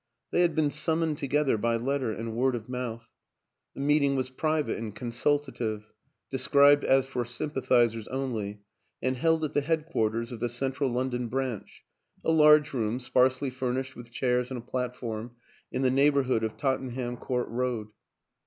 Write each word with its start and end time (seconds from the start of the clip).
They 0.31 0.41
had 0.41 0.55
been 0.55 0.71
summoned 0.71 1.19
together 1.19 1.59
by 1.59 1.75
letter 1.77 2.11
and 2.11 2.35
word 2.35 2.55
of 2.55 2.67
mouth; 2.67 3.07
the 3.75 3.81
meeting 3.81 4.15
was 4.15 4.31
private 4.31 4.79
and 4.79 4.95
con 4.95 5.11
sultative, 5.11 5.83
described 6.31 6.83
as 6.83 7.05
for 7.05 7.23
sympathizers 7.23 8.07
only, 8.07 8.61
and 8.99 9.15
held 9.15 9.43
at 9.43 9.53
the 9.53 9.61
headquarters 9.61 10.31
of 10.31 10.39
the 10.39 10.49
Central 10.49 10.89
London 10.91 11.27
Branch 11.27 11.83
a 12.25 12.31
large 12.31 12.73
room, 12.73 12.99
sparsely 12.99 13.51
furnished 13.51 13.95
with 13.95 14.09
chairs 14.09 14.49
and 14.49 14.57
a 14.57 14.61
platform, 14.65 15.35
in 15.71 15.83
the 15.83 15.91
neighborhood 15.91 16.43
of 16.43 16.57
Tottenham 16.57 17.15
Court 17.15 17.47
Road. 17.49 17.89